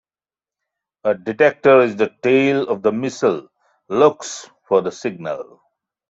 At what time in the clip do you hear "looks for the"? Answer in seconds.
3.87-4.91